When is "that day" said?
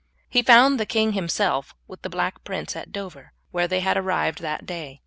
4.41-4.99